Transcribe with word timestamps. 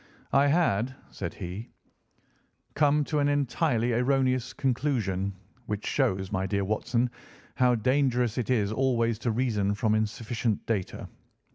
"I 0.33 0.47
had," 0.47 0.95
said 1.11 1.35
he, 1.35 1.69
"come 2.73 3.03
to 3.03 3.19
an 3.19 3.27
entirely 3.29 3.93
erroneous 3.93 4.51
conclusion 4.51 5.31
which 5.67 5.85
shows, 5.85 6.31
my 6.31 6.47
dear 6.47 6.65
Watson, 6.65 7.07
how 7.53 7.75
dangerous 7.75 8.35
it 8.39 8.49
always 8.71 9.11
is 9.11 9.19
to 9.19 9.31
reason 9.31 9.75
from 9.75 9.93
insufficient 9.93 10.65
data. 10.65 11.07